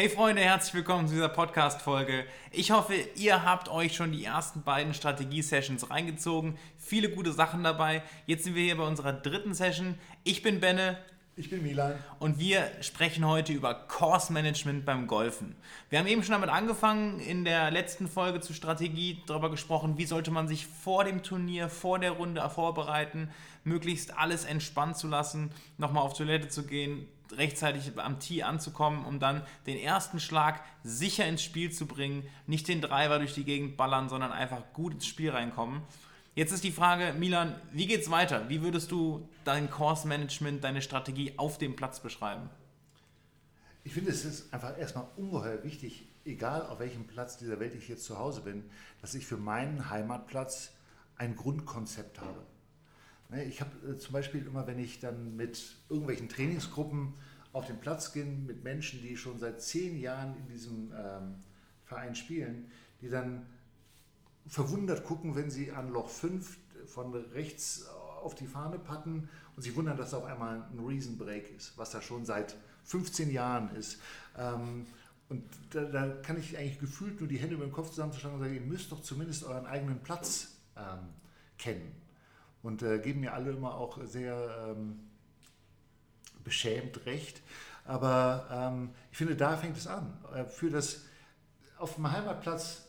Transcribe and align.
Hey 0.00 0.08
Freunde, 0.08 0.42
herzlich 0.42 0.74
willkommen 0.74 1.08
zu 1.08 1.14
dieser 1.14 1.28
Podcast-Folge. 1.28 2.24
Ich 2.52 2.70
hoffe, 2.70 2.94
ihr 3.16 3.44
habt 3.44 3.68
euch 3.68 3.96
schon 3.96 4.12
die 4.12 4.24
ersten 4.24 4.62
beiden 4.62 4.94
Strategie-Sessions 4.94 5.90
reingezogen. 5.90 6.56
Viele 6.78 7.10
gute 7.10 7.32
Sachen 7.32 7.64
dabei. 7.64 8.04
Jetzt 8.24 8.44
sind 8.44 8.54
wir 8.54 8.62
hier 8.62 8.76
bei 8.76 8.86
unserer 8.86 9.12
dritten 9.12 9.54
Session. 9.54 9.96
Ich 10.22 10.40
bin 10.40 10.60
Benne. 10.60 10.98
Ich 11.34 11.50
bin 11.50 11.64
Milan. 11.64 11.96
Und 12.20 12.38
wir 12.38 12.70
sprechen 12.80 13.26
heute 13.26 13.52
über 13.52 13.74
Course 13.74 14.32
Management 14.32 14.84
beim 14.84 15.08
Golfen. 15.08 15.56
Wir 15.90 15.98
haben 15.98 16.06
eben 16.06 16.22
schon 16.22 16.34
damit 16.34 16.50
angefangen, 16.50 17.18
in 17.18 17.44
der 17.44 17.72
letzten 17.72 18.06
Folge 18.06 18.38
zur 18.38 18.54
Strategie 18.54 19.20
darüber 19.26 19.50
gesprochen, 19.50 19.98
wie 19.98 20.06
sollte 20.06 20.30
man 20.30 20.46
sich 20.46 20.68
vor 20.68 21.02
dem 21.02 21.24
Turnier, 21.24 21.68
vor 21.68 21.98
der 21.98 22.12
Runde 22.12 22.48
vorbereiten, 22.50 23.30
möglichst 23.64 24.16
alles 24.16 24.44
entspannt 24.44 24.96
zu 24.96 25.08
lassen, 25.08 25.50
nochmal 25.76 26.04
auf 26.04 26.16
Toilette 26.16 26.46
zu 26.46 26.64
gehen, 26.64 27.08
rechtzeitig 27.32 27.92
am 27.98 28.20
Tee 28.20 28.42
anzukommen, 28.42 29.04
um 29.04 29.20
dann 29.20 29.42
den 29.66 29.78
ersten 29.78 30.20
Schlag 30.20 30.62
sicher 30.82 31.26
ins 31.26 31.42
Spiel 31.42 31.70
zu 31.72 31.86
bringen, 31.86 32.26
nicht 32.46 32.68
den 32.68 32.80
Driver 32.80 33.18
durch 33.18 33.34
die 33.34 33.44
Gegend 33.44 33.76
ballern, 33.76 34.08
sondern 34.08 34.32
einfach 34.32 34.62
gut 34.72 34.94
ins 34.94 35.06
Spiel 35.06 35.30
reinkommen. 35.30 35.82
Jetzt 36.34 36.52
ist 36.52 36.62
die 36.62 36.70
Frage, 36.70 37.14
Milan, 37.18 37.60
wie 37.72 37.86
geht's 37.86 38.10
weiter? 38.10 38.48
Wie 38.48 38.62
würdest 38.62 38.92
du 38.92 39.28
dein 39.44 39.70
Course 39.70 40.06
Management, 40.06 40.62
deine 40.62 40.82
Strategie 40.82 41.32
auf 41.36 41.58
dem 41.58 41.74
Platz 41.74 42.00
beschreiben? 42.00 42.48
Ich 43.82 43.92
finde, 43.92 44.10
es 44.10 44.24
ist 44.24 44.52
einfach 44.52 44.78
erstmal 44.78 45.06
ungeheuer 45.16 45.64
wichtig, 45.64 46.06
egal 46.24 46.66
auf 46.66 46.78
welchem 46.78 47.06
Platz 47.06 47.38
dieser 47.38 47.58
Welt 47.58 47.74
ich 47.74 47.88
jetzt 47.88 48.04
zu 48.04 48.18
Hause 48.18 48.42
bin, 48.42 48.64
dass 49.00 49.14
ich 49.14 49.26
für 49.26 49.36
meinen 49.36 49.90
Heimatplatz 49.90 50.72
ein 51.16 51.34
Grundkonzept 51.34 52.20
habe. 52.20 52.46
Ne, 53.30 53.44
ich 53.44 53.60
habe 53.60 53.70
äh, 53.86 53.98
zum 53.98 54.12
Beispiel 54.12 54.46
immer, 54.46 54.66
wenn 54.66 54.78
ich 54.78 55.00
dann 55.00 55.36
mit 55.36 55.76
irgendwelchen 55.90 56.28
Trainingsgruppen 56.28 57.14
auf 57.52 57.66
den 57.66 57.78
Platz 57.78 58.12
gehe, 58.12 58.24
mit 58.24 58.64
Menschen, 58.64 59.02
die 59.02 59.16
schon 59.16 59.38
seit 59.38 59.60
zehn 59.60 59.98
Jahren 59.98 60.34
in 60.36 60.48
diesem 60.48 60.92
ähm, 60.96 61.34
Verein 61.84 62.14
spielen, 62.14 62.70
die 63.02 63.08
dann 63.08 63.46
verwundert 64.46 65.04
gucken, 65.04 65.36
wenn 65.36 65.50
sie 65.50 65.72
an 65.72 65.90
Loch 65.90 66.08
5 66.08 66.56
von 66.86 67.14
rechts 67.14 67.86
auf 68.22 68.34
die 68.34 68.46
Fahne 68.46 68.78
patten 68.78 69.28
und 69.56 69.62
sie 69.62 69.76
wundern, 69.76 69.96
dass 69.96 70.10
da 70.10 70.18
auf 70.18 70.24
einmal 70.24 70.62
ein 70.72 70.78
Reason 70.78 71.18
Break 71.18 71.54
ist, 71.54 71.76
was 71.76 71.90
da 71.90 72.00
schon 72.00 72.24
seit 72.24 72.56
15 72.84 73.30
Jahren 73.30 73.74
ist. 73.76 74.00
Ähm, 74.38 74.86
und 75.28 75.44
da, 75.70 75.84
da, 75.84 76.08
kann 76.22 76.38
ich 76.38 76.56
eigentlich 76.56 76.80
gefühlt 76.80 77.20
nur 77.20 77.28
die 77.28 77.36
Hände 77.36 77.56
über 77.56 77.66
den 77.66 77.72
Kopf 77.72 77.90
zusammenzuschlagen 77.90 78.38
und 78.38 78.44
sagen, 78.44 78.54
ihr 78.54 78.62
müsst 78.62 78.90
doch 78.90 79.02
zumindest 79.02 79.44
euren 79.44 79.66
eigenen 79.66 80.02
Platz 80.02 80.56
ähm, 80.76 81.10
kennen 81.58 82.07
und 82.62 82.82
äh, 82.82 82.98
geben 82.98 83.20
mir 83.20 83.34
alle 83.34 83.50
immer 83.52 83.74
auch 83.74 84.04
sehr 84.04 84.68
ähm, 84.70 85.00
beschämt 86.44 87.04
recht. 87.06 87.42
Aber 87.84 88.48
ähm, 88.50 88.90
ich 89.10 89.16
finde, 89.16 89.36
da 89.36 89.56
fängt 89.56 89.76
es 89.76 89.86
an. 89.86 90.12
Äh, 90.34 90.44
für 90.44 90.70
das, 90.70 91.02
auf 91.78 91.94
dem 91.94 92.10
Heimatplatz 92.10 92.86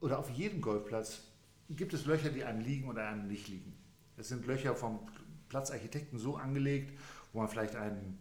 oder 0.00 0.18
auf 0.18 0.30
jedem 0.30 0.60
Golfplatz 0.60 1.22
gibt 1.68 1.94
es 1.94 2.06
Löcher, 2.06 2.30
die 2.30 2.44
einem 2.44 2.60
liegen 2.60 2.88
oder 2.88 3.06
einem 3.06 3.28
nicht 3.28 3.48
liegen. 3.48 3.76
Es 4.16 4.28
sind 4.28 4.46
Löcher 4.46 4.74
vom 4.74 5.00
Platzarchitekten 5.48 6.18
so 6.18 6.36
angelegt, 6.36 6.98
wo 7.32 7.38
man 7.38 7.48
vielleicht 7.48 7.76
einen 7.76 8.18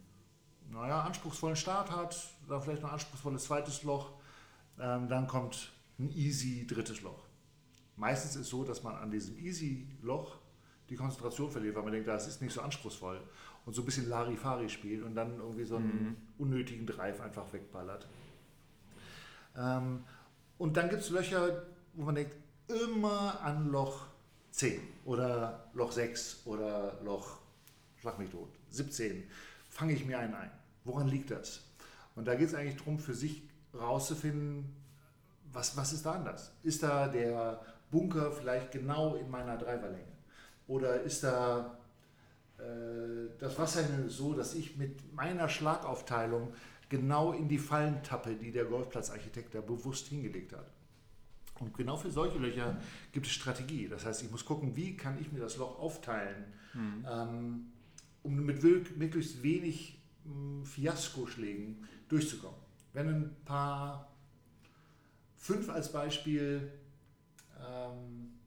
naja, 0.69 1.01
anspruchsvollen 1.01 1.55
Start 1.55 1.91
hat, 1.91 2.15
dann 2.47 2.61
vielleicht 2.61 2.83
ein 2.83 2.89
anspruchsvolles 2.89 3.45
zweites 3.45 3.83
Loch, 3.83 4.11
ähm, 4.79 5.07
dann 5.07 5.27
kommt 5.27 5.71
ein 5.97 6.11
easy 6.11 6.65
drittes 6.67 7.01
Loch. 7.01 7.25
Meistens 7.95 8.35
ist 8.35 8.41
es 8.43 8.49
so, 8.49 8.63
dass 8.63 8.83
man 8.83 8.95
an 8.95 9.11
diesem 9.11 9.37
easy 9.37 9.87
Loch 10.01 10.38
die 10.89 10.95
Konzentration 10.95 11.51
verliert, 11.51 11.75
weil 11.75 11.83
man 11.83 11.93
denkt, 11.93 12.07
das 12.07 12.27
ist 12.27 12.41
nicht 12.41 12.53
so 12.53 12.61
anspruchsvoll 12.61 13.21
und 13.65 13.73
so 13.73 13.81
ein 13.81 13.85
bisschen 13.85 14.09
Larifari 14.09 14.69
spielt 14.69 15.03
und 15.03 15.15
dann 15.15 15.37
irgendwie 15.37 15.65
so 15.65 15.75
einen 15.75 15.87
mhm. 15.87 16.15
unnötigen 16.37 16.85
Drive 16.85 17.21
einfach 17.21 17.51
wegballert. 17.53 18.07
Ähm, 19.55 20.03
und 20.57 20.77
dann 20.77 20.89
gibt 20.89 21.01
es 21.01 21.09
Löcher, 21.09 21.63
wo 21.93 22.03
man 22.03 22.15
denkt, 22.15 22.35
immer 22.67 23.39
an 23.41 23.69
Loch 23.71 24.05
10 24.51 24.81
oder 25.05 25.69
Loch 25.73 25.91
6 25.91 26.41
oder 26.45 26.99
Loch, 27.03 27.37
schlag 27.97 28.19
mich 28.19 28.29
tot, 28.29 28.49
17, 28.69 29.23
fange 29.69 29.93
ich 29.93 30.05
mir 30.05 30.19
einen 30.19 30.33
ein. 30.33 30.51
Woran 30.83 31.07
liegt 31.07 31.31
das? 31.31 31.61
Und 32.15 32.27
da 32.27 32.35
geht 32.35 32.47
es 32.47 32.55
eigentlich 32.55 32.77
darum, 32.77 32.99
für 32.99 33.13
sich 33.13 33.43
rauszufinden, 33.73 34.75
was, 35.51 35.75
was 35.77 35.93
ist 35.93 36.05
da 36.05 36.13
anders? 36.13 36.51
Ist 36.63 36.83
da 36.83 37.07
der 37.07 37.61
Bunker 37.91 38.31
vielleicht 38.31 38.71
genau 38.71 39.15
in 39.15 39.29
meiner 39.29 39.57
Driverlänge? 39.57 40.18
Oder 40.69 41.01
ist 41.01 41.23
da 41.23 41.79
äh, 42.59 43.31
das 43.39 43.57
Wasser 43.57 43.83
so, 44.07 44.35
dass 44.35 44.53
ich 44.53 44.77
mit 44.77 45.13
meiner 45.13 45.49
Schlagaufteilung 45.49 46.53
genau 46.89 47.33
in 47.33 47.49
die 47.49 47.57
Fallen 47.57 48.03
tappe, 48.03 48.35
die 48.35 48.51
der 48.51 48.65
Golfplatzarchitekt 48.65 49.55
da 49.55 49.61
bewusst 49.61 50.07
hingelegt 50.07 50.53
hat? 50.53 50.69
Und 51.59 51.75
genau 51.75 51.97
für 51.97 52.11
solche 52.11 52.37
Löcher 52.37 52.77
gibt 53.11 53.25
es 53.25 53.31
Strategie. 53.31 53.87
Das 53.87 54.05
heißt, 54.05 54.21
ich 54.21 54.29
muss 54.29 54.45
gucken, 54.45 54.75
wie 54.75 54.95
kann 54.95 55.19
ich 55.19 55.31
mir 55.31 55.39
das 55.39 55.57
Loch 55.57 55.79
aufteilen, 55.79 56.45
mhm. 56.75 57.05
ähm, 57.09 57.71
um 58.21 58.35
mit 58.35 58.63
möglichst 58.63 59.41
wenig 59.41 59.99
ähm, 60.25 60.63
Fiaskoschlägen 60.63 61.83
durchzukommen. 62.07 62.59
Wenn 62.93 63.07
ein 63.07 63.35
paar, 63.43 64.11
fünf 65.35 65.67
als 65.69 65.91
Beispiel, 65.91 66.71
ähm, 67.59 68.38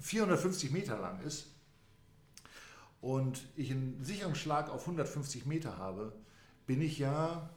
450 0.00 0.70
Meter 0.70 0.98
lang 0.98 1.20
ist 1.22 1.46
und 3.00 3.40
ich 3.56 3.70
einen 3.70 4.02
sicheren 4.02 4.34
Schlag 4.34 4.70
auf 4.70 4.82
150 4.82 5.46
Meter 5.46 5.78
habe, 5.78 6.12
bin 6.66 6.80
ich 6.80 6.98
ja 6.98 7.50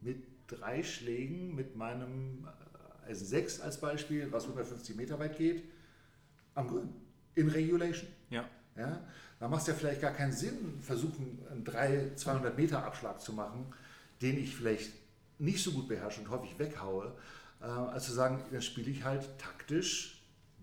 mit 0.00 0.24
drei 0.46 0.82
Schlägen 0.82 1.54
mit 1.54 1.76
meinem 1.76 2.46
Eisen 3.06 3.26
6 3.26 3.60
als 3.60 3.80
Beispiel, 3.80 4.30
was 4.30 4.44
150 4.44 4.96
Meter 4.96 5.18
weit 5.18 5.36
geht, 5.36 5.64
am 6.54 6.68
Grün. 6.68 6.88
In 7.34 7.48
Regulation. 7.48 8.08
Ja. 8.30 8.44
ja. 8.76 9.02
Da 9.40 9.48
macht 9.48 9.62
es 9.62 9.68
ja 9.68 9.74
vielleicht 9.74 10.00
gar 10.00 10.12
keinen 10.12 10.32
Sinn, 10.32 10.78
versuchen, 10.80 11.38
einen 11.50 11.64
300, 11.64 12.18
200 12.18 12.56
Meter 12.56 12.84
Abschlag 12.84 13.20
zu 13.20 13.32
machen, 13.32 13.72
den 14.20 14.38
ich 14.38 14.54
vielleicht 14.54 14.92
nicht 15.38 15.62
so 15.62 15.72
gut 15.72 15.88
beherrsche 15.88 16.20
und 16.20 16.30
häufig 16.30 16.58
weghaue, 16.58 17.12
äh, 17.60 17.64
als 17.64 18.06
zu 18.06 18.12
sagen, 18.12 18.44
dann 18.52 18.62
spiele 18.62 18.90
ich 18.90 19.04
halt 19.04 19.26
taktisch 19.38 20.11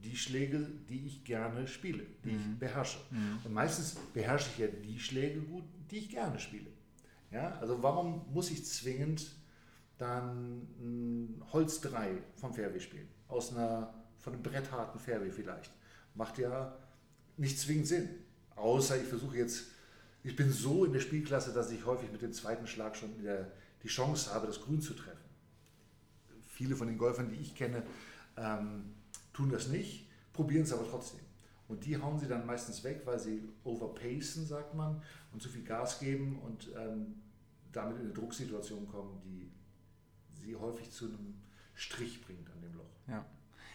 die 0.04 0.16
Schläge, 0.16 0.68
die 0.90 1.06
ich 1.06 1.24
gerne 1.24 1.68
spiele, 1.68 2.06
die 2.24 2.32
mhm. 2.32 2.40
ich 2.40 2.60
beherrsche. 2.60 3.00
Mhm. 3.12 3.40
Und 3.44 3.54
meistens 3.54 3.96
beherrsche 4.14 4.50
ich 4.54 4.60
ja 4.60 4.68
die 4.68 5.00
Schläge 5.00 5.42
gut, 5.42 5.64
die 5.92 5.98
ich 5.98 6.10
gerne 6.10 6.40
spiele. 6.40 6.68
Ja, 7.32 7.58
also 7.60 7.82
warum 7.84 8.26
muss 8.34 8.50
ich 8.50 8.66
zwingend 8.66 9.36
dann 9.98 11.38
Holz 11.52 11.82
3 11.82 12.18
vom 12.36 12.54
Fairway 12.54 12.80
spielen? 12.80 13.08
Aus 13.28 13.54
einer, 13.54 13.94
von 14.18 14.34
einem 14.34 14.42
brettharten 14.42 15.00
Fairway 15.00 15.32
vielleicht. 15.32 15.72
Macht 16.16 16.38
ja 16.40 16.76
nicht 17.38 17.60
zwingend 17.60 17.88
Sinn. 17.88 18.10
Außer 18.56 19.00
ich 19.00 19.08
versuche 19.08 19.38
jetzt, 19.38 19.68
ich 20.24 20.36
bin 20.36 20.52
so 20.52 20.86
in 20.86 20.94
der 20.94 21.00
Spielklasse, 21.00 21.54
dass 21.54 21.72
ich 21.72 21.86
häufig 21.86 22.12
mit 22.12 22.22
dem 22.22 22.34
zweiten 22.34 22.68
Schlag 22.68 22.96
schon 22.96 23.22
der, 23.22 23.52
die 23.84 23.88
Chance 23.88 24.34
habe, 24.34 24.48
das 24.48 24.62
Grün 24.62 24.82
zu 24.82 24.94
treffen. 24.94 25.18
Viele 26.48 26.76
von 26.76 26.88
den 26.88 26.98
Golfern, 26.98 27.30
die 27.30 27.40
ich 27.40 27.56
kenne, 27.56 27.84
ähm, 28.36 28.96
tun 29.40 29.50
das 29.50 29.70
nicht, 29.70 30.08
probieren 30.34 30.64
es 30.64 30.74
aber 30.74 30.86
trotzdem. 30.88 31.22
Und 31.70 31.86
die 31.86 31.98
hauen 32.02 32.20
sie 32.20 32.28
dann 32.28 32.46
meistens 32.46 32.84
weg, 32.84 33.04
weil 33.06 33.20
sie 33.20 33.48
overpacen, 33.64 34.46
sagt 34.46 34.76
man, 34.76 35.02
und 35.32 35.42
zu 35.42 35.50
viel 35.50 35.64
Gas 35.64 36.00
geben 36.00 36.40
und 36.40 36.70
ähm, 36.76 37.22
damit 37.72 37.98
in 37.98 38.06
eine 38.06 38.14
Drucksituation 38.14 38.88
kommen, 38.88 39.22
die 39.24 39.52
sie 40.34 40.56
häufig 40.56 40.92
zu 40.92 41.06
einem 41.06 41.36
Strich 41.76 42.22
bringt 42.26 42.50
an 42.50 42.62
dem 42.62 42.74
Loch. 42.74 42.90
Ja. 43.08 43.26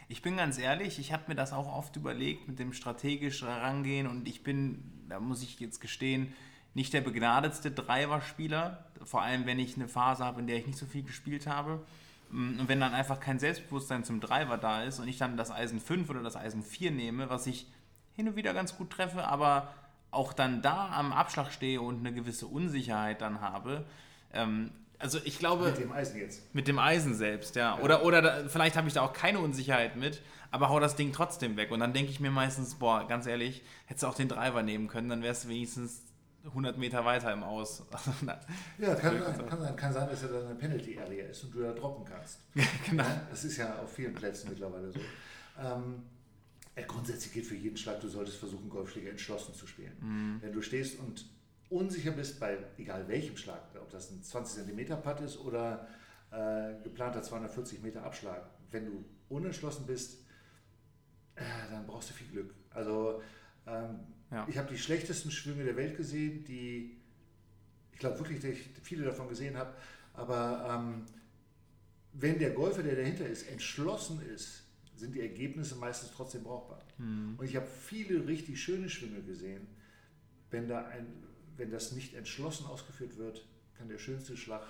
Ich 0.09 0.21
bin 0.21 0.37
ganz 0.37 0.59
ehrlich, 0.59 0.99
ich 0.99 1.13
habe 1.13 1.25
mir 1.29 1.35
das 1.35 1.53
auch 1.53 1.73
oft 1.73 1.97
überlegt 1.97 2.47
mit 2.47 2.59
dem 2.59 2.75
strategisch 2.75 3.43
herangehen 3.43 4.07
und 4.07 4.29
ich 4.29 4.43
bin, 4.43 5.07
da 5.09 5.19
muss 5.19 5.43
ich 5.43 5.59
jetzt 5.61 5.81
gestehen, 5.81 6.35
nicht 6.75 6.93
der 6.93 7.01
begnadetste 7.01 7.71
Driver-Spieler, 7.71 8.91
vor 9.05 9.23
allem 9.23 9.47
wenn 9.47 9.59
ich 9.59 9.77
eine 9.77 9.89
Phase 9.89 10.25
habe, 10.25 10.41
in 10.41 10.47
der 10.47 10.59
ich 10.59 10.67
nicht 10.67 10.79
so 10.79 10.85
viel 10.85 11.05
gespielt 11.05 11.47
habe. 11.47 11.87
Mm, 12.35 12.59
und 12.59 12.69
wenn 12.69 12.81
dann 12.81 12.93
einfach 12.95 13.21
kein 13.21 13.39
Selbstbewusstsein 13.39 14.03
zum 14.03 14.21
Driver 14.21 14.59
da 14.59 14.83
ist 14.83 14.99
und 14.99 15.07
ich 15.07 15.19
dann 15.19 15.37
das 15.37 15.53
Eisen 15.53 15.81
5 15.81 16.11
oder 16.11 16.23
das 16.23 16.37
Eisen 16.37 16.63
4 16.63 16.91
nehme, 16.91 17.31
was 17.31 17.47
ich 17.47 17.69
hin 18.15 18.29
und 18.29 18.37
wieder 18.37 18.53
ganz 18.53 18.77
gut 18.77 18.91
treffe, 18.91 19.25
aber 19.25 19.73
auch 20.11 20.33
dann 20.33 20.61
da 20.61 20.91
am 20.93 21.13
Abschlag 21.13 21.53
stehe 21.53 21.81
und 21.81 22.01
eine 22.01 22.13
gewisse 22.13 22.47
Unsicherheit 22.47 23.21
dann 23.21 23.41
habe. 23.41 23.85
Ähm, 24.33 24.73
also 24.99 25.19
ich 25.25 25.39
glaube. 25.39 25.67
Mit 25.67 25.79
dem 25.79 25.93
Eisen 25.93 26.19
jetzt. 26.19 26.55
Mit 26.55 26.67
dem 26.67 26.79
Eisen 26.79 27.15
selbst, 27.15 27.55
ja. 27.55 27.77
ja. 27.77 27.83
Oder, 27.83 28.05
oder 28.05 28.21
da, 28.21 28.49
vielleicht 28.49 28.77
habe 28.77 28.89
ich 28.89 28.95
da 28.95 29.03
auch 29.03 29.13
keine 29.13 29.39
Unsicherheit 29.39 29.95
mit, 29.97 30.21
aber 30.51 30.71
hau 30.71 30.81
das 30.81 30.97
Ding 30.97 31.13
trotzdem 31.13 31.57
weg. 31.57 31.71
Und 31.71 31.81
dann 31.81 31.93
denke 31.93 32.11
ich 32.11 32.19
mir 32.19 32.31
meistens, 32.33 32.77
boah, 32.77 33.07
ganz 33.07 33.27
ehrlich, 33.27 33.63
hättest 33.87 34.03
du 34.03 34.07
auch 34.09 34.15
den 34.15 34.29
Driver 34.29 34.63
nehmen 34.63 34.89
können, 34.89 35.09
dann 35.09 35.23
wärst 35.23 35.45
du 35.45 35.49
wenigstens 35.51 36.03
100 36.45 36.77
Meter 36.79 37.05
weiter 37.05 37.33
im 37.33 37.43
Aus. 37.43 37.83
ja, 38.79 38.95
kann, 38.95 39.21
kann, 39.49 39.77
kann, 39.77 39.93
sein, 39.93 40.09
dass 40.09 40.23
er 40.23 40.29
dann 40.29 40.47
eine 40.47 40.55
Penalty 40.55 40.99
Area 40.99 41.27
ist 41.27 41.45
und 41.45 41.55
du 41.55 41.61
da 41.61 41.73
droppen 41.73 42.05
kannst. 42.05 42.41
genau. 42.89 43.05
Das 43.31 43.45
ist 43.45 43.57
ja 43.57 43.79
auf 43.79 43.93
vielen 43.93 44.15
Plätzen 44.15 44.51
mittlerweile 44.51 44.91
so. 44.91 45.01
Ähm, 45.59 46.03
grundsätzlich 46.87 47.33
gilt 47.33 47.47
für 47.47 47.55
jeden 47.55 47.77
Schlag, 47.77 48.01
du 48.01 48.09
solltest 48.09 48.39
versuchen, 48.39 48.69
Golfschläger 48.69 49.11
entschlossen 49.11 49.55
zu 49.55 49.67
spielen. 49.67 49.97
Mhm. 50.01 50.43
Wenn 50.43 50.53
du 50.53 50.61
stehst 50.61 50.99
und 50.99 51.25
unsicher 51.71 52.11
bist 52.11 52.41
bei 52.41 52.59
egal 52.77 53.09
welchem 53.09 53.37
Schlag, 53.37 53.63
ob 53.81 53.91
das 53.91 54.11
ein 54.11 54.23
20 54.23 54.67
cm 54.67 55.01
Putt 55.01 55.21
ist 55.21 55.39
oder 55.39 55.89
äh, 56.31 56.75
geplanter 56.83 57.23
240 57.23 57.83
Meter 57.83 58.03
Abschlag, 58.05 58.43
wenn 58.71 58.87
du 58.87 59.05
unentschlossen 59.29 59.87
bist, 59.87 60.25
äh, 61.37 61.43
dann 61.71 61.87
brauchst 61.87 62.11
du 62.11 62.15
viel 62.15 62.29
Glück. 62.29 62.55
Also 62.71 63.23
ähm, 63.67 64.01
ja. 64.35 64.47
ich 64.49 64.59
habe 64.59 64.69
die 64.69 64.79
schlechtesten 64.79 65.31
Schwünge 65.31 65.65
der 65.65 65.77
Welt 65.77 65.97
gesehen, 65.97 66.45
die 66.45 66.97
ich 67.93 67.99
glaube 68.01 68.19
wirklich, 68.19 68.41
dass 68.41 68.51
ich 68.51 68.69
viele 68.83 69.05
davon 69.05 69.29
gesehen 69.29 69.57
habe, 69.57 69.73
aber 70.15 70.69
ähm, 70.69 71.07
wenn 72.13 72.39
der 72.39 72.51
Golfer, 72.51 72.83
der 72.83 72.97
dahinter 72.97 73.27
ist, 73.27 73.49
entschlossen 73.49 74.21
ist, 74.35 74.65
sind 74.97 75.15
die 75.15 75.21
Ergebnisse 75.21 75.77
meistens 75.77 76.11
trotzdem 76.13 76.45
brauchbar. 76.45 76.85
Mhm. 76.99 77.35
Und 77.37 77.45
ich 77.47 77.57
habe 77.57 77.67
viele 77.67 78.27
richtig 78.27 78.63
schöne 78.63 78.89
Schwünge 78.89 79.23
gesehen. 79.23 79.67
Wenn, 80.51 80.69
da 80.69 80.87
ein, 80.87 81.07
wenn 81.57 81.71
das 81.71 81.93
nicht 81.93 82.15
entschlossen 82.15 82.67
ausgeführt 82.67 83.17
wird, 83.17 83.47
kann 83.77 83.89
der 83.89 83.99
schönste 83.99 84.37
Schlag 84.37 84.63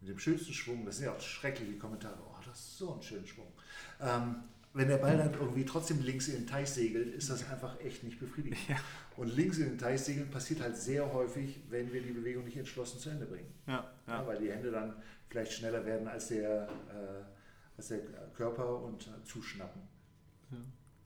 mit 0.00 0.10
dem 0.10 0.18
schönsten 0.18 0.52
Schwung, 0.52 0.84
das 0.84 0.96
sind 0.96 1.06
ja 1.06 1.12
auch 1.12 1.20
schreckliche 1.20 1.76
Kommentare, 1.76 2.18
oh, 2.22 2.36
das 2.44 2.58
ist 2.58 2.78
so 2.78 2.94
ein 2.94 3.02
schöner 3.02 3.26
Schwung. 3.26 3.52
Ähm, 4.00 4.36
wenn 4.72 4.88
der 4.88 4.98
Ball 4.98 5.16
dann 5.16 5.32
irgendwie 5.34 5.64
trotzdem 5.64 6.00
links 6.02 6.28
in 6.28 6.34
den 6.34 6.46
Teich 6.46 6.70
segelt, 6.70 7.12
ist 7.14 7.28
das 7.28 7.48
einfach 7.50 7.80
echt 7.80 8.04
nicht 8.04 8.20
befriedigend. 8.20 8.58
Ja. 8.68 8.76
Und 9.16 9.34
links 9.34 9.58
in 9.58 9.64
den 9.64 9.78
Teich 9.78 10.00
segeln 10.00 10.30
passiert 10.30 10.60
halt 10.60 10.76
sehr 10.76 11.12
häufig, 11.12 11.60
wenn 11.68 11.92
wir 11.92 12.00
die 12.02 12.12
Bewegung 12.12 12.44
nicht 12.44 12.56
entschlossen 12.56 13.00
zu 13.00 13.10
Ende 13.10 13.26
bringen. 13.26 13.52
Ja, 13.66 13.90
ja. 14.06 14.26
weil 14.26 14.38
die 14.38 14.50
Hände 14.50 14.70
dann 14.70 14.94
vielleicht 15.28 15.52
schneller 15.52 15.84
werden 15.84 16.06
als 16.06 16.28
der, 16.28 16.68
äh, 16.88 17.76
als 17.76 17.88
der 17.88 18.00
Körper 18.34 18.82
und 18.82 19.08
äh, 19.08 19.24
zuschnappen. 19.24 19.82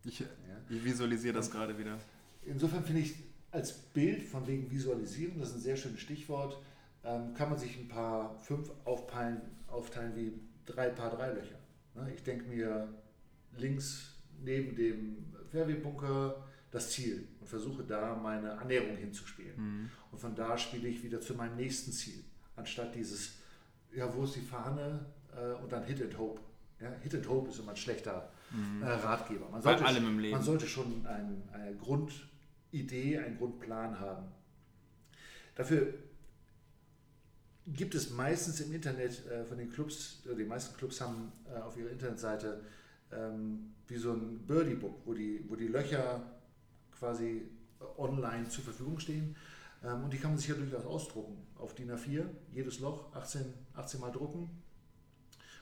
Ich, 0.05 0.23
ich, 0.69 0.85
visualisiere 0.85 1.35
das 1.35 1.51
gerade 1.51 1.79
wieder. 1.79 1.99
Insofern 2.45 2.85
finde 2.85 3.01
ich 3.01 3.15
als 3.51 3.73
Bild 3.73 4.23
von 4.23 4.47
wegen 4.47 4.71
Visualisieren, 4.71 5.39
das 5.39 5.51
ist 5.51 5.55
ein 5.57 5.61
sehr 5.61 5.77
schönes 5.77 6.01
Stichwort, 6.01 6.61
ähm, 7.05 7.33
kann 7.35 7.49
man 7.49 7.59
sich 7.59 7.79
ein 7.79 7.89
paar 7.89 8.39
fünf 8.41 8.71
aufteilen, 8.85 9.41
aufteilen 9.69 10.15
wie 10.17 10.33
drei 10.67 10.91
Paar 10.91 11.11
Dreilöcher. 11.11 11.57
Ne? 11.95 12.13
Ich 12.15 12.23
denke 12.23 12.47
mir, 12.47 12.89
links 13.59 14.15
neben 14.43 14.75
dem 14.77 15.33
Fairway-Bunker 15.51 16.45
das 16.71 16.91
Ziel 16.91 17.29
und 17.41 17.47
versuche 17.47 17.85
da 17.85 18.17
meine 18.17 18.59
Annäherung 18.59 18.97
hinzuspielen. 18.97 19.57
Mhm. 19.57 19.91
Und 20.11 20.19
von 20.19 20.35
da 20.35 20.59
spiele 20.59 20.89
ich 20.89 21.03
wieder 21.03 21.21
zu 21.21 21.35
meinem 21.35 21.57
nächsten 21.57 21.93
Ziel, 21.93 22.25
anstatt 22.57 22.95
dieses, 22.95 23.37
ja, 23.95 24.13
wo 24.15 24.25
ist 24.25 24.35
die 24.37 24.41
Fahne 24.41 25.07
äh, 25.37 25.63
und 25.63 25.71
dann 25.71 25.85
Hit 25.85 26.03
and 26.03 26.19
Hope. 26.19 26.41
Ja, 26.81 26.91
Hit 27.03 27.15
and 27.15 27.29
Hope 27.29 27.51
ist 27.51 27.61
immer 27.61 27.71
ein 27.71 27.77
schlechter 27.77 28.31
mhm. 28.51 28.83
äh, 28.83 28.87
Ratgeber. 28.87 29.49
Man 29.49 29.63
sollte, 29.63 29.83
Bei 29.83 29.89
allem 29.89 30.09
im 30.09 30.19
Leben. 30.19 30.33
Man 30.33 30.43
sollte 30.43 30.67
schon 30.67 31.07
ein, 31.07 31.43
eine 31.53 31.77
Grundidee, 31.77 33.19
einen 33.19 33.39
Grundplan 33.39 34.01
haben. 34.01 34.27
Dafür 35.55 35.95
gibt 37.67 37.95
es 37.95 38.11
meistens 38.11 38.61
im 38.61 38.73
Internet 38.75 39.27
äh, 39.27 39.45
von 39.45 39.57
den 39.57 39.71
Clubs, 39.71 40.23
die 40.25 40.45
meisten 40.45 40.77
Clubs 40.77 41.01
haben 41.01 41.33
äh, 41.47 41.61
auf 41.61 41.77
ihrer 41.77 41.91
Internetseite 41.91 42.63
ähm, 43.13 43.75
wie 43.87 43.97
so 43.97 44.13
ein 44.13 44.39
Birdie-Book, 44.47 45.01
wo 45.05 45.15
die, 45.15 45.45
wo 45.49 45.57
die 45.57 45.69
Löcher 45.69 46.23
quasi 46.99 47.43
online 47.99 48.49
zur 48.49 48.65
Verfügung 48.65 48.99
stehen. 48.99 49.37
Ähm, 49.85 50.05
und 50.05 50.13
die 50.13 50.19
kann 50.19 50.31
man 50.31 50.39
sich 50.39 50.49
ja 50.49 50.55
durchaus 50.55 50.87
ausdrucken. 50.87 51.37
Auf 51.59 51.75
DIN 51.75 51.91
A4, 51.91 52.25
jedes 52.53 52.81
Loch 52.81 53.15
18, 53.15 53.43
18 53.75 54.01
Mal 54.01 54.11
drucken. 54.11 54.49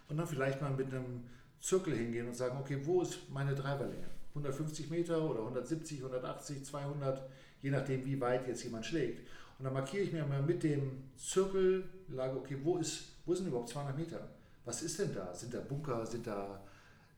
Und 0.09 0.17
dann 0.17 0.27
vielleicht 0.27 0.61
mal 0.61 0.71
mit 0.71 0.89
einem 0.89 1.25
Zirkel 1.61 1.95
hingehen 1.95 2.27
und 2.27 2.35
sagen, 2.35 2.59
okay, 2.59 2.79
wo 2.85 3.03
ist 3.03 3.31
meine 3.31 3.55
Treiberlänge? 3.55 4.09
150 4.31 4.91
Meter 4.91 5.23
oder 5.23 5.41
170, 5.41 5.99
180, 5.99 6.65
200, 6.65 7.29
je 7.61 7.71
nachdem, 7.71 8.05
wie 8.05 8.21
weit 8.21 8.47
jetzt 8.47 8.65
jemand 8.65 8.87
schlägt. 8.87 9.27
Und 9.59 9.65
dann 9.65 9.75
markiere 9.75 10.03
ich 10.03 10.13
mir 10.13 10.25
mal 10.27 10.43
mit 10.43 10.63
dem 10.63 11.05
Zirkel, 11.17 11.85
lage, 12.09 12.37
okay, 12.37 12.57
wo, 12.63 12.79
ist, 12.79 13.05
wo 13.25 13.35
sind 13.35 13.47
überhaupt 13.47 13.69
200 13.69 13.97
Meter? 13.97 14.29
Was 14.65 14.83
ist 14.83 14.99
denn 14.99 15.15
da? 15.15 15.35
Sind 15.35 15.55
da 15.55 15.61
Bunker? 15.61 16.05
Sind 16.07 16.27
da 16.27 16.63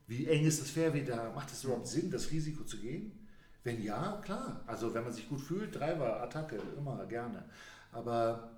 wie 0.07 0.27
eng 0.27 0.45
ist 0.45 0.61
das 0.61 0.71
Fairway 0.71 1.05
da? 1.05 1.33
Macht 1.35 1.51
es 1.51 1.65
überhaupt 1.65 1.87
Sinn, 1.87 2.11
das 2.11 2.31
Risiko 2.31 2.65
zu 2.65 2.79
gehen? 2.79 3.13
Wenn 3.63 3.83
ja, 3.83 4.21
klar. 4.23 4.63
Also 4.67 4.93
wenn 4.93 5.05
man 5.05 5.13
sich 5.13 5.29
gut 5.29 5.41
fühlt, 5.41 5.75
Driver, 5.75 6.23
Attacke, 6.23 6.61
immer 6.77 7.05
gerne. 7.07 7.45
Aber 7.93 8.51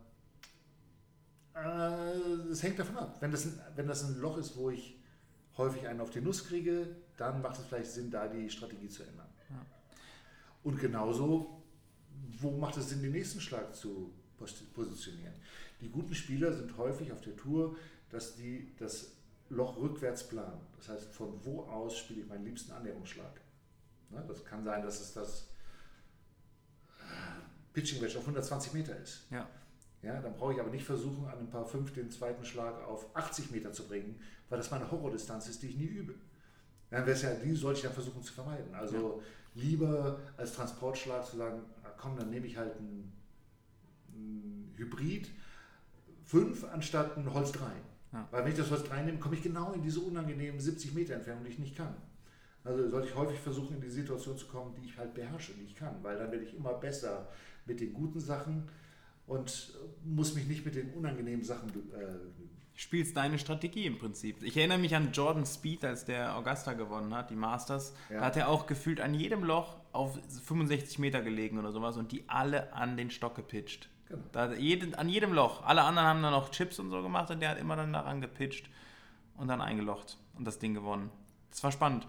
es 2.51 2.63
äh, 2.63 2.67
hängt 2.67 2.79
davon 2.79 2.97
ab. 2.97 3.17
Wenn 3.21 3.31
das, 3.31 3.47
ein, 3.47 3.59
wenn 3.77 3.87
das 3.87 4.05
ein 4.05 4.21
Loch 4.21 4.37
ist, 4.37 4.57
wo 4.57 4.71
ich 4.71 4.99
häufig 5.57 5.87
einen 5.87 6.01
auf 6.01 6.11
die 6.11 6.21
Nuss 6.21 6.45
kriege, 6.47 6.97
dann 7.17 7.41
macht 7.41 7.59
es 7.59 7.67
vielleicht 7.67 7.91
Sinn, 7.91 8.11
da 8.11 8.29
die 8.29 8.51
Strategie 8.51 8.89
zu 8.89 9.05
ändern. 9.05 9.29
Ja. 9.49 9.65
Und 10.65 10.79
genauso, 10.79 11.63
wo 12.41 12.51
macht 12.51 12.77
es 12.77 12.91
Sinn, 12.91 13.01
den 13.01 13.13
nächsten 13.13 13.41
Schlag 13.41 13.75
zu 13.75 14.13
positionieren? 14.75 15.35
Die 15.81 15.89
guten 15.89 16.15
Spieler 16.15 16.53
sind 16.53 16.77
häufig 16.77 17.13
auf 17.13 17.23
der 17.23 17.37
Tour, 17.37 17.77
dass 18.11 18.37
die 18.37 18.75
das 18.79 19.16
Loch 19.49 19.77
rückwärts 19.77 20.27
planen. 20.29 20.61
Das 20.77 20.89
heißt, 20.89 21.13
von 21.13 21.45
wo 21.45 21.63
aus 21.63 21.97
spiele 21.97 22.23
ich 22.23 22.29
meinen 22.29 22.45
liebsten 22.45 22.73
Annäherungsschlag? 22.73 23.41
Ne, 24.11 24.25
das 24.27 24.45
kann 24.45 24.65
sein, 24.65 24.83
dass 24.83 25.01
es 25.01 25.13
das 25.13 25.49
Pitching 27.73 28.01
Wedge 28.01 28.19
auf 28.19 28.23
120 28.23 28.73
Meter 28.73 28.97
ist. 28.97 29.27
Ja. 29.31 29.49
Ja, 30.03 30.21
dann 30.21 30.35
brauche 30.35 30.53
ich 30.53 30.61
aber 30.61 30.71
nicht 30.71 30.85
versuchen, 30.85 31.27
an 31.27 31.39
ein 31.39 31.51
paar 31.51 31.67
fünf 31.67 31.93
den 31.93 32.11
zweiten 32.11 32.45
Schlag 32.45 32.83
auf 32.87 33.15
80 33.17 33.51
Meter 33.51 33.73
zu 33.73 33.89
bringen, 33.89 34.21
weil 34.49 34.59
das 34.59 34.71
meine 34.71 34.91
Horrordistanz 34.91 35.49
ist, 35.49 35.63
die 35.63 35.69
ich 35.69 35.77
nie 35.77 35.87
übe. 35.87 36.15
Dann 36.91 37.05
wäre 37.07 37.19
ja, 37.19 37.35
die 37.35 37.55
sollte 37.55 37.79
ich 37.79 37.85
dann 37.85 37.93
versuchen 37.93 38.23
zu 38.23 38.33
vermeiden. 38.33 38.73
Also 38.75 39.23
ja. 39.55 39.63
lieber 39.63 40.21
als 40.37 40.53
Transportschlag 40.53 41.27
zu 41.27 41.37
sagen, 41.37 41.63
komm, 41.99 42.17
dann 42.17 42.31
nehme 42.31 42.47
ich 42.47 42.57
halt 42.57 42.79
ein, 42.79 43.13
ein 44.13 44.75
Hybrid 44.77 45.29
5 46.25 46.65
anstatt 46.65 47.17
ein 47.17 47.33
Holz 47.33 47.53
3. 47.53 47.67
Ja. 48.13 48.29
Weil 48.31 48.45
wenn 48.45 48.53
ich 48.53 48.59
das 48.59 48.71
Holz 48.71 48.85
3 48.85 49.03
nehme, 49.03 49.19
komme 49.19 49.35
ich 49.35 49.43
genau 49.43 49.73
in 49.73 49.83
diese 49.83 50.01
unangenehmen 50.01 50.61
70 50.61 50.95
Meter 50.95 51.15
Entfernung, 51.15 51.45
die 51.45 51.51
ich 51.51 51.59
nicht 51.59 51.77
kann. 51.77 51.95
Also 52.65 52.89
sollte 52.89 53.09
ich 53.09 53.15
häufig 53.15 53.39
versuchen, 53.39 53.77
in 53.77 53.81
die 53.81 53.91
Situation 53.91 54.37
zu 54.37 54.47
kommen, 54.47 54.75
die 54.75 54.87
ich 54.87 54.99
halt 54.99 55.15
beherrsche, 55.15 55.53
die 55.53 55.65
ich 55.65 55.77
kann, 55.77 56.03
weil 56.03 56.19
dann 56.19 56.31
werde 56.33 56.45
ich 56.45 56.57
immer 56.57 56.75
besser 56.75 57.29
mit 57.65 57.81
den 57.81 57.93
guten 57.93 58.19
Sachen 58.19 58.69
und 59.27 59.75
muss 60.05 60.35
mich 60.35 60.47
nicht 60.47 60.65
mit 60.65 60.75
den 60.75 60.93
unangenehmen 60.95 61.45
Sachen 61.45 61.69
äh, 61.71 62.47
spielst 62.77 63.17
deine 63.17 63.39
Strategie 63.39 63.87
im 63.87 63.99
Prinzip. 63.99 64.43
Ich 64.43 64.57
erinnere 64.57 64.79
mich 64.79 64.95
an 64.95 65.11
Jordan 65.13 65.47
Speed, 65.47 65.85
als 65.85 66.05
der 66.05 66.37
Augusta 66.37 66.75
gewonnen 66.75 67.15
hat, 67.15 67.31
die 67.31 67.37
Masters. 67.37 67.95
Ja. 68.11 68.19
Da 68.19 68.27
hat 68.27 68.37
er 68.37 68.49
auch 68.49 68.67
gefühlt 68.67 69.01
an 69.01 69.15
jedem 69.15 69.43
Loch 69.43 69.77
auf 69.93 70.19
65 70.45 70.99
Meter 70.99 71.23
gelegen 71.23 71.59
oder 71.59 71.73
sowas 71.73 71.97
und 71.97 72.13
die 72.13 72.29
alle 72.29 72.73
an 72.75 72.97
den 72.97 73.11
Stock 73.11 73.35
gepitcht. 73.35 73.89
Genau. 74.09 74.23
Da 74.33 74.53
jeden, 74.53 74.95
an 74.95 75.09
jedem 75.09 75.33
Loch. 75.33 75.65
Alle 75.65 75.83
anderen 75.83 76.09
haben 76.09 76.23
dann 76.23 76.33
noch 76.33 76.51
Chips 76.51 76.79
und 76.79 76.91
so 76.91 77.03
gemacht 77.03 77.31
und 77.31 77.41
der 77.41 77.51
hat 77.51 77.59
immer 77.59 77.77
dann 77.77 77.93
daran 77.93 78.21
gepitcht 78.21 78.71
und 79.37 79.49
dann 79.49 79.61
eingelocht 79.61 80.19
und 80.35 80.45
das 80.45 80.59
Ding 80.59 80.75
gewonnen. 80.75 81.11
Das 81.51 81.63
war 81.65 81.73
spannend 81.73 82.07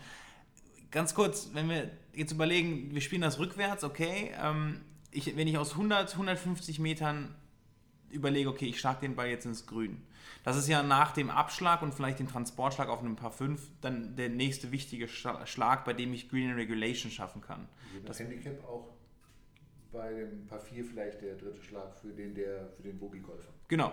ganz 0.92 1.14
kurz, 1.14 1.52
wenn 1.54 1.70
wir 1.70 1.92
jetzt 2.14 2.32
überlegen, 2.32 2.94
wir 2.94 3.02
spielen 3.02 3.22
das 3.22 3.40
rückwärts, 3.40 3.84
okay. 3.84 4.32
Ähm, 4.42 4.82
ich, 5.12 5.36
wenn 5.36 5.48
ich 5.48 5.58
aus 5.58 5.72
100, 5.72 6.14
150 6.14 6.80
Metern 6.80 7.36
überlege, 8.10 8.50
okay, 8.50 8.66
ich 8.66 8.80
schlage 8.80 9.02
den 9.02 9.16
Ball 9.16 9.28
jetzt 9.28 9.46
ins 9.46 9.66
Grün. 9.66 10.02
Das 10.44 10.56
ist 10.56 10.68
ja 10.68 10.84
nach 10.84 11.12
dem 11.12 11.30
Abschlag 11.30 11.82
und 11.82 11.94
vielleicht 11.94 12.20
dem 12.20 12.28
Transportschlag 12.28 12.90
auf 12.90 13.00
einem 13.00 13.16
Paar 13.16 13.32
5 13.32 13.62
dann 13.82 14.16
der 14.16 14.30
nächste 14.30 14.72
wichtige 14.72 15.08
Schlag, 15.08 15.84
bei 15.86 15.94
dem 15.94 16.14
ich 16.14 16.30
Green 16.30 16.54
Regulation 16.54 17.12
schaffen 17.12 17.42
kann. 17.42 17.68
Das 18.06 18.20
Handicap 18.20 18.64
auch 18.64 18.97
bei 19.98 20.14
dem 20.14 20.46
Paar 20.46 20.60
4 20.60 20.86
vielleicht 20.86 21.22
der 21.22 21.36
dritte 21.36 21.62
Schlag 21.62 21.94
für 21.96 22.10
den, 22.10 22.36
der, 22.36 22.70
für 22.76 22.84
den 22.84 22.98
Bogey-Golfer. 23.00 23.50
Genau. 23.68 23.92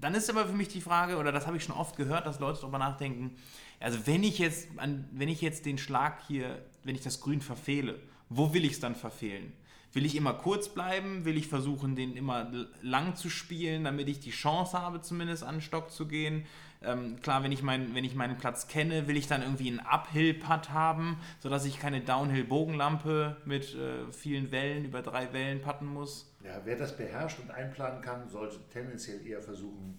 Dann 0.00 0.14
ist 0.14 0.28
aber 0.30 0.46
für 0.46 0.52
mich 0.52 0.68
die 0.68 0.80
Frage, 0.80 1.16
oder 1.16 1.32
das 1.32 1.46
habe 1.46 1.56
ich 1.56 1.64
schon 1.64 1.74
oft 1.74 1.96
gehört, 1.96 2.26
dass 2.26 2.38
Leute 2.38 2.60
darüber 2.60 2.78
nachdenken, 2.78 3.36
also 3.80 4.06
wenn 4.06 4.22
ich 4.22 4.38
jetzt, 4.38 4.68
wenn 4.76 5.28
ich 5.28 5.40
jetzt 5.40 5.66
den 5.66 5.78
Schlag 5.78 6.22
hier, 6.26 6.62
wenn 6.84 6.94
ich 6.94 7.02
das 7.02 7.20
Grün 7.20 7.40
verfehle, 7.40 7.98
wo 8.28 8.52
will 8.52 8.64
ich 8.64 8.72
es 8.72 8.80
dann 8.80 8.94
verfehlen? 8.94 9.52
Will 9.92 10.04
ich 10.04 10.16
immer 10.16 10.34
kurz 10.34 10.68
bleiben? 10.68 11.24
Will 11.24 11.36
ich 11.36 11.48
versuchen, 11.48 11.96
den 11.96 12.16
immer 12.16 12.50
lang 12.82 13.16
zu 13.16 13.30
spielen, 13.30 13.84
damit 13.84 14.08
ich 14.08 14.20
die 14.20 14.30
Chance 14.30 14.78
habe, 14.78 15.00
zumindest 15.00 15.44
an 15.44 15.56
den 15.56 15.60
Stock 15.62 15.90
zu 15.90 16.06
gehen? 16.06 16.44
Ähm, 16.80 17.20
klar, 17.20 17.42
wenn 17.42 17.50
ich, 17.50 17.62
mein, 17.62 17.94
wenn 17.94 18.04
ich 18.04 18.14
meinen 18.14 18.36
Platz 18.36 18.68
kenne, 18.68 19.08
will 19.08 19.16
ich 19.16 19.26
dann 19.26 19.42
irgendwie 19.42 19.68
einen 19.68 19.80
Uphill-Putt 19.80 20.70
haben, 20.70 21.18
sodass 21.40 21.64
ich 21.64 21.80
keine 21.80 22.00
Downhill-Bogenlampe 22.02 23.36
mit 23.44 23.74
äh, 23.74 24.12
vielen 24.12 24.52
Wellen 24.52 24.84
über 24.84 25.02
drei 25.02 25.32
Wellen 25.32 25.60
putten 25.60 25.86
muss. 25.86 26.32
Ja, 26.44 26.60
wer 26.64 26.76
das 26.76 26.96
beherrscht 26.96 27.40
und 27.40 27.50
einplanen 27.50 28.00
kann, 28.00 28.28
sollte 28.28 28.58
tendenziell 28.72 29.26
eher 29.26 29.42
versuchen, 29.42 29.98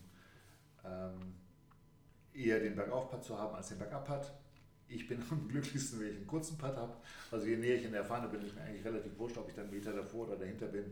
ähm, 0.85 1.35
eher 2.33 2.59
den 2.59 2.75
Bergauf-Putt 2.75 3.23
zu 3.23 3.37
haben 3.37 3.55
als 3.55 3.69
den 3.69 3.79
Bergab-Putt. 3.79 4.31
Ich 4.89 5.07
bin 5.07 5.23
am 5.29 5.47
glücklichsten, 5.47 5.99
wenn 5.99 6.09
ich 6.09 6.17
einen 6.17 6.27
kurzen 6.27 6.57
Putt 6.57 6.75
habe. 6.75 6.93
Also 7.31 7.45
je 7.45 7.57
näher 7.57 7.75
ich 7.75 7.85
in 7.85 7.91
der 7.91 8.03
Fahne 8.03 8.27
bin, 8.27 8.41
ist 8.41 8.55
mir 8.55 8.61
eigentlich 8.61 8.85
relativ 8.85 9.17
wurscht, 9.17 9.37
ob 9.37 9.47
ich 9.47 9.55
dann 9.55 9.65
einen 9.65 9.73
Meter 9.73 9.93
davor 9.93 10.27
oder 10.27 10.37
dahinter 10.37 10.67
bin. 10.67 10.85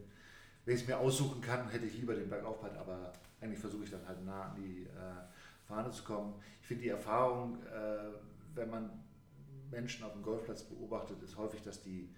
Wenn 0.66 0.76
ich 0.76 0.82
es 0.82 0.88
mir 0.88 0.98
aussuchen 0.98 1.42
kann, 1.42 1.70
hätte 1.70 1.86
ich 1.86 1.98
lieber 1.98 2.14
den 2.14 2.30
Bergauf-Putt, 2.30 2.76
aber 2.76 3.14
eigentlich 3.40 3.60
versuche 3.60 3.86
ich 3.86 3.92
dann 3.92 4.06
halt 4.08 4.24
nah 4.26 4.50
an 4.50 4.56
die 4.56 4.84
äh, 4.84 5.68
Fahne 5.68 5.92
zu 5.92 6.04
kommen. 6.04 6.36
Ich 6.62 6.68
finde 6.68 6.84
die 6.84 6.90
Erfahrung, 6.90 7.64
äh, 7.64 8.12
wenn 8.54 8.70
man 8.70 8.90
Menschen 9.72 10.04
auf 10.04 10.14
dem 10.14 10.24
Golfplatz 10.24 10.64
beobachtet, 10.64 11.22
ist 11.24 11.38
häufig, 11.38 11.62
dass 11.62 11.82
die, 11.82 12.10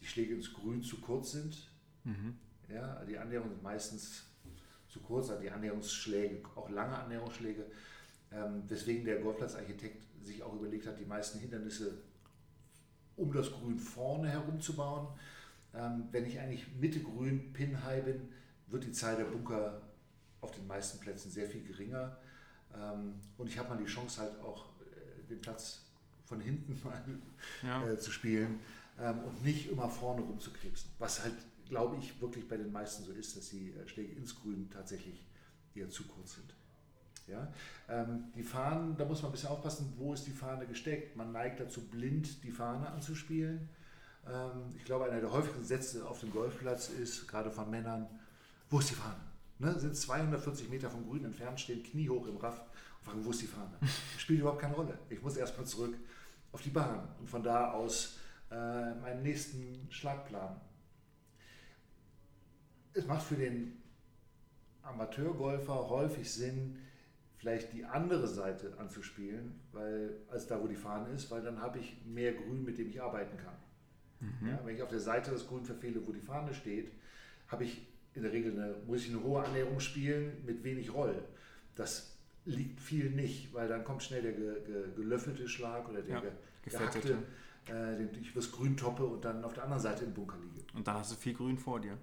die 0.00 0.06
Schläge 0.06 0.34
ins 0.34 0.52
Grün 0.52 0.82
zu 0.82 1.00
kurz 1.00 1.32
sind. 1.32 1.70
Mhm. 2.04 2.36
Ja, 2.68 3.04
die 3.04 3.18
Annäherungen 3.18 3.52
sind 3.52 3.62
meistens 3.62 4.24
zu 4.88 5.00
kurz, 5.00 5.30
also 5.30 5.42
die 5.42 5.50
Annäherungsschläge, 5.50 6.42
auch 6.54 6.70
lange 6.70 6.96
Annäherungsschläge, 6.96 7.66
ähm, 8.34 8.62
weswegen 8.68 9.04
der 9.04 9.20
Golfplatzarchitekt 9.20 10.02
sich 10.22 10.42
auch 10.42 10.54
überlegt 10.54 10.86
hat, 10.86 10.98
die 10.98 11.04
meisten 11.04 11.38
Hindernisse 11.38 11.98
um 13.16 13.32
das 13.32 13.50
Grün 13.50 13.78
vorne 13.78 14.28
herum 14.28 14.60
zu 14.60 14.74
bauen. 14.74 15.08
Ähm, 15.74 16.08
wenn 16.10 16.26
ich 16.26 16.38
eigentlich 16.40 16.66
Mitte 16.80 17.00
Grün 17.00 17.52
Pin 17.52 17.84
High 17.84 18.04
bin, 18.04 18.28
wird 18.68 18.84
die 18.84 18.92
Zahl 18.92 19.16
der 19.16 19.24
Bunker 19.24 19.82
auf 20.40 20.52
den 20.52 20.66
meisten 20.66 20.98
Plätzen 21.00 21.30
sehr 21.30 21.48
viel 21.48 21.62
geringer. 21.62 22.16
Ähm, 22.74 23.14
und 23.36 23.48
ich 23.48 23.58
habe 23.58 23.70
mal 23.70 23.78
die 23.78 23.84
Chance 23.84 24.20
halt 24.20 24.40
auch 24.40 24.66
äh, 24.80 25.28
den 25.28 25.40
Platz 25.40 25.82
von 26.24 26.40
hinten 26.40 26.80
mal 26.84 27.02
ja. 27.62 27.88
äh, 27.88 27.98
zu 27.98 28.10
spielen 28.10 28.60
ähm, 28.98 29.20
und 29.20 29.44
nicht 29.44 29.70
immer 29.70 29.88
vorne 29.88 30.22
rumzukrebsen. 30.22 30.90
Was 30.98 31.22
halt, 31.22 31.34
glaube 31.68 31.96
ich, 31.98 32.20
wirklich 32.20 32.48
bei 32.48 32.56
den 32.56 32.72
meisten 32.72 33.04
so 33.04 33.12
ist, 33.12 33.36
dass 33.36 33.50
die 33.50 33.72
äh, 33.72 33.86
Schläge 33.86 34.14
ins 34.14 34.34
Grün 34.34 34.70
tatsächlich 34.70 35.26
eher 35.74 35.88
zu 35.88 36.04
kurz 36.04 36.34
sind. 36.34 36.54
Ja? 37.26 37.52
Ähm, 37.88 38.32
die 38.34 38.42
Fahnen, 38.42 38.96
da 38.96 39.04
muss 39.04 39.22
man 39.22 39.30
ein 39.30 39.32
bisschen 39.32 39.50
aufpassen, 39.50 39.92
wo 39.96 40.12
ist 40.12 40.26
die 40.26 40.32
Fahne 40.32 40.66
gesteckt. 40.66 41.16
Man 41.16 41.32
neigt 41.32 41.60
dazu, 41.60 41.82
blind 41.82 42.42
die 42.44 42.50
Fahne 42.50 42.88
anzuspielen. 42.88 43.68
Ähm, 44.26 44.74
ich 44.76 44.84
glaube, 44.84 45.06
einer 45.06 45.20
der 45.20 45.32
häufigsten 45.32 45.64
Sätze 45.64 46.06
auf 46.06 46.20
dem 46.20 46.30
Golfplatz 46.30 46.88
ist, 46.88 47.26
gerade 47.28 47.50
von 47.50 47.70
Männern, 47.70 48.08
wo 48.70 48.78
ist 48.78 48.90
die 48.90 48.94
Fahne? 48.94 49.20
Ne, 49.58 49.78
sind 49.78 49.96
240 49.96 50.68
Meter 50.68 50.90
vom 50.90 51.06
Grün 51.06 51.24
entfernt, 51.24 51.60
stehen 51.60 51.82
kniehoch 51.82 52.26
im 52.26 52.36
Raff 52.38 52.60
und 52.60 53.04
fragen, 53.04 53.24
wo 53.24 53.30
ist 53.30 53.42
die 53.42 53.46
Fahne? 53.46 53.78
Spielt 54.18 54.40
überhaupt 54.40 54.60
keine 54.60 54.74
Rolle. 54.74 54.98
Ich 55.08 55.22
muss 55.22 55.36
erstmal 55.36 55.66
zurück 55.66 55.94
auf 56.52 56.62
die 56.62 56.70
Bahn 56.70 57.08
und 57.20 57.28
von 57.28 57.42
da 57.42 57.72
aus 57.72 58.18
äh, 58.50 58.94
meinen 58.94 59.22
nächsten 59.22 59.86
Schlag 59.90 60.26
planen. 60.26 60.60
Es 62.92 63.06
macht 63.06 63.22
für 63.22 63.36
den 63.36 63.82
Amateurgolfer 64.82 65.88
häufig 65.88 66.32
Sinn, 66.32 66.78
vielleicht 67.44 67.74
die 67.74 67.84
andere 67.84 68.26
Seite 68.26 68.72
anzuspielen, 68.78 69.60
weil, 69.72 70.16
als 70.30 70.46
da, 70.46 70.62
wo 70.62 70.66
die 70.66 70.76
Fahne 70.76 71.10
ist, 71.10 71.30
weil 71.30 71.42
dann 71.42 71.60
habe 71.60 71.78
ich 71.78 71.94
mehr 72.06 72.32
Grün, 72.32 72.64
mit 72.64 72.78
dem 72.78 72.88
ich 72.88 73.02
arbeiten 73.02 73.36
kann. 73.36 73.54
Mhm. 74.20 74.48
Ja, 74.48 74.60
wenn 74.64 74.74
ich 74.74 74.82
auf 74.82 74.88
der 74.88 74.98
Seite 74.98 75.30
das 75.30 75.46
Grün 75.46 75.62
verfehle, 75.62 76.00
wo 76.06 76.12
die 76.12 76.22
Fahne 76.22 76.54
steht, 76.54 76.90
habe 77.48 77.64
ich 77.64 77.86
in 78.14 78.22
der 78.22 78.32
Regel 78.32 78.52
eine, 78.52 78.76
muss 78.86 79.04
ich 79.04 79.10
eine 79.10 79.22
hohe 79.22 79.44
Annäherung 79.44 79.78
spielen 79.78 80.42
mit 80.46 80.64
wenig 80.64 80.94
Roll. 80.94 81.22
Das 81.74 82.16
liegt 82.46 82.80
viel 82.80 83.10
nicht, 83.10 83.52
weil 83.52 83.68
dann 83.68 83.84
kommt 83.84 84.02
schnell 84.02 84.22
der 84.22 84.32
ge, 84.32 84.64
ge, 84.64 84.94
gelöffelte 84.96 85.46
Schlag 85.46 85.86
oder 85.90 86.00
der 86.00 86.14
ja, 86.14 86.22
gehackte, 86.62 87.18
äh, 87.66 87.96
den 87.96 88.22
ich 88.22 88.30
übers 88.30 88.50
Grün 88.52 88.74
toppe 88.74 89.04
und 89.04 89.22
dann 89.22 89.44
auf 89.44 89.52
der 89.52 89.64
anderen 89.64 89.82
Seite 89.82 90.06
im 90.06 90.14
Bunker 90.14 90.38
liege. 90.38 90.64
Und 90.72 90.88
dann 90.88 90.96
hast 90.96 91.12
du 91.12 91.16
viel 91.16 91.34
Grün 91.34 91.58
vor 91.58 91.78
dir. 91.78 91.98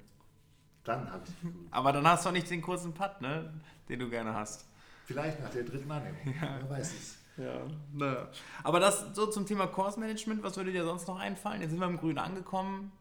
Dann 0.84 1.12
habe 1.12 1.24
ich 1.26 1.34
viel 1.34 1.50
Grün. 1.50 1.68
Aber 1.72 1.92
dann 1.94 2.06
hast 2.06 2.26
du 2.26 2.30
auch 2.30 2.34
nicht 2.34 2.48
den 2.48 2.62
kurzen 2.62 2.94
Putt, 2.94 3.22
ne? 3.22 3.52
den 3.90 3.98
du 3.98 4.08
gerne 4.08 4.36
hast. 4.36 4.71
Vielleicht 5.06 5.42
nach 5.42 5.50
der 5.50 5.64
dritten 5.64 5.92
Annäherung. 5.92 6.18
Ja. 6.42 6.60
Wer 6.62 6.70
weiß 6.70 6.94
es. 6.94 7.18
Ja, 7.38 7.62
naja. 7.94 8.30
Aber 8.64 8.80
das 8.80 9.16
so 9.16 9.28
zum 9.28 9.46
Thema 9.46 9.68
Course 9.68 10.00
Management, 10.00 10.44
was 10.44 10.58
würde 10.58 10.72
dir 10.72 10.84
sonst 10.84 11.08
noch 11.08 11.18
einfallen? 11.18 11.62
Jetzt 11.62 11.72
sind 11.72 11.80
wir 11.80 11.88
im 11.88 11.98
Grün 11.98 12.18
angekommen. 12.18 12.92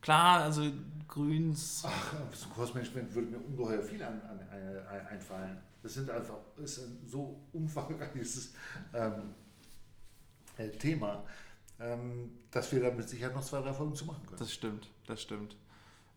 Klar, 0.00 0.44
also 0.44 0.62
Grüns. 1.06 1.84
Ach, 1.86 2.14
zum 2.32 2.52
Course 2.54 2.72
Management 2.74 3.14
würde 3.14 3.28
mir 3.28 3.38
ungeheuer 3.38 3.82
viel 3.82 4.02
an, 4.02 4.20
an, 4.22 4.40
an, 4.40 5.06
einfallen. 5.06 5.58
Das 5.82 5.94
sind 5.94 6.10
einfach 6.10 6.38
ist 6.56 6.78
ein 6.78 6.98
so 7.06 7.40
umfangreiches 7.52 8.52
ähm, 8.94 9.34
äh, 10.56 10.68
Thema, 10.70 11.24
ähm, 11.78 12.30
dass 12.50 12.72
wir 12.72 12.82
da 12.82 12.90
mit 12.90 13.08
Sicherheit 13.08 13.34
noch 13.34 13.44
zwei, 13.44 13.60
drei 13.60 13.72
Folgen 13.72 13.94
zu 13.94 14.04
machen 14.06 14.24
können. 14.26 14.38
Das 14.38 14.52
stimmt, 14.52 14.90
das 15.06 15.22
stimmt. 15.22 15.56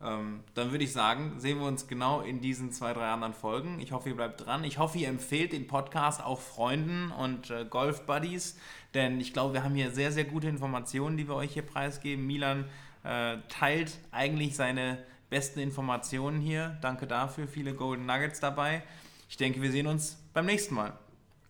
Ähm, 0.04 0.44
dann 0.56 0.72
würde 0.72 0.84
ich 0.84 0.94
sagen, 0.94 1.34
sehen 1.38 1.60
wir 1.60 1.68
uns 1.68 1.88
genau 1.88 2.22
in 2.22 2.42
diesen 2.42 2.72
zwei, 2.72 2.94
drei 2.94 3.10
anderen 3.10 3.34
Folgen. 3.34 3.80
Ich 3.80 3.92
hoffe, 3.92 4.10
ihr 4.10 4.16
bleibt 4.16 4.46
dran. 4.46 4.64
Ich 4.64 4.80
hoffe, 4.80 4.98
ihr 4.98 5.08
empfehlt 5.08 5.54
den 5.54 5.68
Podcast 5.68 6.24
auch 6.24 6.40
Freunden 6.40 7.12
und 7.12 7.50
äh, 7.52 7.66
Golf-Buddies, 7.70 8.58
denn 8.94 9.22
ich 9.22 9.34
glaube, 9.34 9.54
wir 9.54 9.64
haben 9.64 9.76
hier 9.76 9.92
sehr, 9.92 10.12
sehr 10.12 10.26
gute 10.26 10.48
Informationen, 10.48 11.18
die 11.18 11.28
wir 11.28 11.36
euch 11.36 11.54
hier 11.54 11.66
preisgeben. 11.66 12.26
Milan 12.26 12.66
äh, 13.04 13.38
teilt 13.48 14.00
eigentlich 14.12 14.56
seine 14.56 14.98
besten 15.30 15.60
Informationen 15.60 16.42
hier. 16.42 16.78
Danke 16.82 17.08
dafür, 17.08 17.48
viele 17.48 17.74
Golden 17.74 18.06
Nuggets 18.06 18.40
dabei. 18.40 18.84
Ich 19.30 19.38
denke, 19.38 19.62
wir 19.62 19.72
sehen 19.72 19.88
uns 19.88 20.18
beim 20.34 20.46
nächsten 20.46 20.76
Mal. 20.76 20.94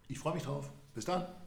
Ich 0.07 0.19
freue 0.19 0.33
mich 0.33 0.43
drauf. 0.43 0.69
Bis 0.93 1.05
dann. 1.05 1.40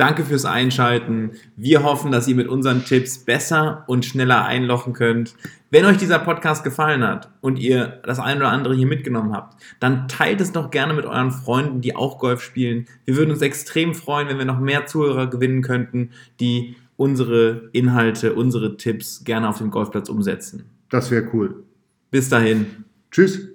Danke 0.00 0.24
fürs 0.24 0.46
Einschalten. 0.46 1.32
Wir 1.56 1.82
hoffen, 1.82 2.10
dass 2.10 2.26
ihr 2.26 2.34
mit 2.34 2.48
unseren 2.48 2.86
Tipps 2.86 3.18
besser 3.18 3.84
und 3.86 4.06
schneller 4.06 4.46
einlochen 4.46 4.94
könnt. 4.94 5.34
Wenn 5.68 5.84
euch 5.84 5.98
dieser 5.98 6.18
Podcast 6.18 6.64
gefallen 6.64 7.06
hat 7.06 7.28
und 7.42 7.58
ihr 7.58 8.00
das 8.04 8.18
ein 8.18 8.38
oder 8.38 8.48
andere 8.48 8.74
hier 8.74 8.86
mitgenommen 8.86 9.34
habt, 9.34 9.62
dann 9.78 10.08
teilt 10.08 10.40
es 10.40 10.52
doch 10.52 10.70
gerne 10.70 10.94
mit 10.94 11.04
euren 11.04 11.30
Freunden, 11.30 11.82
die 11.82 11.96
auch 11.96 12.18
Golf 12.18 12.40
spielen. 12.40 12.86
Wir 13.04 13.18
würden 13.18 13.30
uns 13.30 13.42
extrem 13.42 13.94
freuen, 13.94 14.28
wenn 14.28 14.38
wir 14.38 14.46
noch 14.46 14.58
mehr 14.58 14.86
Zuhörer 14.86 15.26
gewinnen 15.26 15.60
könnten, 15.60 16.12
die 16.40 16.76
unsere 16.96 17.68
Inhalte, 17.72 18.32
unsere 18.32 18.78
Tipps 18.78 19.24
gerne 19.24 19.50
auf 19.50 19.58
dem 19.58 19.70
Golfplatz 19.70 20.08
umsetzen. 20.08 20.64
Das 20.88 21.10
wäre 21.10 21.28
cool. 21.34 21.62
Bis 22.10 22.30
dahin. 22.30 22.86
Tschüss. 23.10 23.50